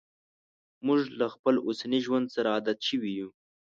[0.85, 3.29] موږ له خپل اوسني ژوند سره عادت شوي یو.